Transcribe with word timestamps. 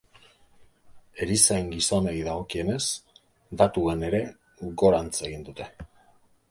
Erizain 1.25 1.69
gizonei 1.75 2.15
dagokienez, 2.29 2.81
datuen 3.63 4.09
ere 4.11 4.27
gorantz 4.85 5.17
egin 5.31 5.49
dute. 5.51 5.75